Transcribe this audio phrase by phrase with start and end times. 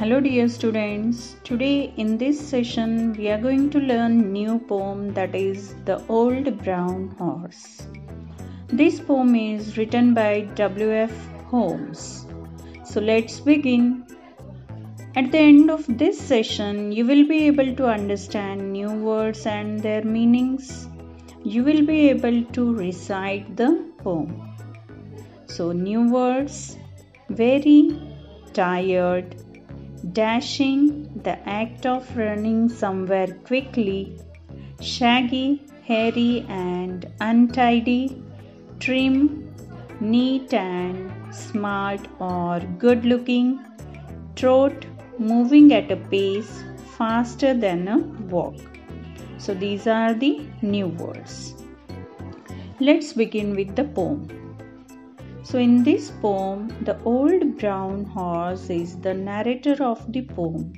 [0.00, 1.36] Hello dear students.
[1.44, 6.46] Today in this session we are going to learn new poem that is The Old
[6.64, 7.82] Brown Horse.
[8.68, 11.12] This poem is written by W.F.
[11.48, 12.24] Holmes.
[12.82, 14.06] So let's begin.
[15.16, 19.82] At the end of this session you will be able to understand new words and
[19.82, 20.88] their meanings.
[21.44, 24.56] You will be able to recite the poem.
[25.44, 26.78] So new words
[27.28, 28.00] very
[28.54, 29.36] tired
[30.12, 34.16] dashing, the act of running somewhere quickly,
[34.80, 38.22] shaggy, hairy, and untidy,
[38.78, 39.54] trim,
[40.00, 43.60] neat and smart or good looking,
[44.36, 44.86] trot,
[45.18, 46.64] moving at a pace
[46.96, 47.98] faster than a
[48.34, 48.56] walk.
[49.38, 51.54] So these are the new words.
[52.80, 54.49] Let's begin with the poem.
[55.50, 60.74] So, in this poem, the old brown horse is the narrator of the poem.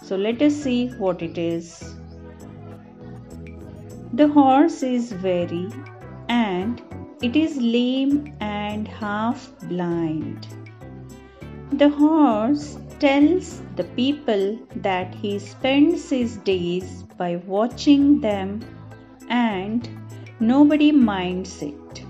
[0.00, 1.96] So, let us see what it is.
[4.12, 5.66] The horse is weary
[6.28, 6.80] and
[7.20, 10.46] it is lame and half blind.
[11.72, 18.60] The horse tells the people that he spends his days by watching them
[19.28, 19.88] and
[20.38, 22.04] nobody minds it.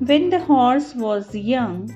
[0.00, 1.94] When the horse was young,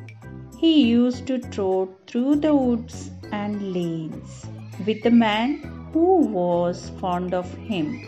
[0.58, 4.44] he used to trot through the woods and lanes
[4.86, 5.56] with the man
[5.90, 7.98] who was fond of him.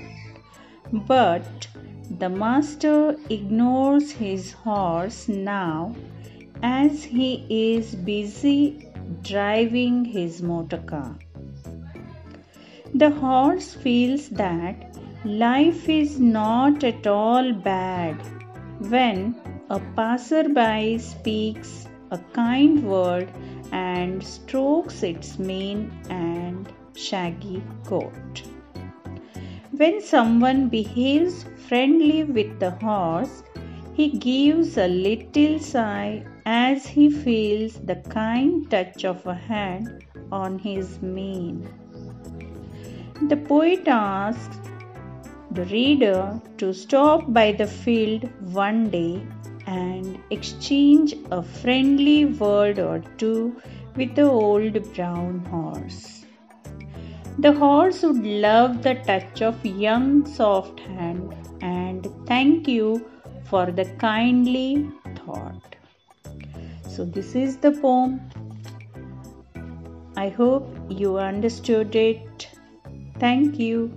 [0.92, 1.66] But
[2.11, 5.97] the master ignores his horse now
[6.62, 8.86] as he is busy
[9.22, 11.16] driving his motor car.
[12.92, 14.94] The horse feels that
[15.25, 18.20] life is not at all bad
[18.91, 19.34] when
[19.69, 23.28] a passerby speaks a kind word
[23.72, 28.43] and strokes its mane and shaggy coat.
[29.72, 33.43] When someone behaves friendly with the horse,
[33.94, 40.60] he gives a little sigh as he feels the kind touch of a hand on
[40.60, 41.69] his mane.
[43.28, 44.59] The poet asks
[45.50, 49.27] the reader to stop by the field one day
[49.66, 53.60] and exchange a friendly word or two
[53.97, 56.25] with the old brown horse.
[57.38, 63.04] The horse would love the touch of young soft hand and thank you
[63.44, 65.77] for the kindly thought.
[66.88, 68.21] So this is the poem.
[70.16, 72.48] I hope you understood it.
[73.19, 73.93] Thank you.